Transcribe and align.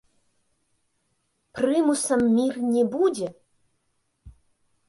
Прымусам 1.59 2.21
мір 2.39 2.53
не 2.73 2.83
будзе? 2.97 3.27